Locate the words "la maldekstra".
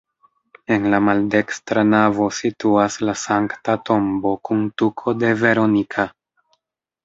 0.93-1.83